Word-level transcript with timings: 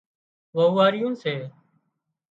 وئوئاريون 0.55 1.13
سي 1.21 1.33